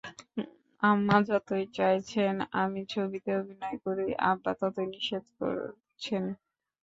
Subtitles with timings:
[0.83, 6.23] আম্মা যতই চাইছেন আমি ছবিতে অভিনয় করি, আব্বা ততই নিষেধ করছেন।